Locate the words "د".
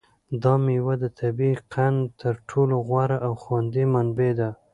1.03-1.05